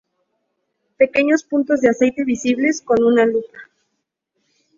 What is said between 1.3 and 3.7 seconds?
puntos de aceite visibles con una lupa.